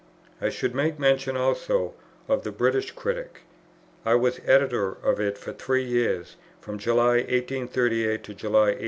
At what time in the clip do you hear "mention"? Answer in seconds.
0.97-1.37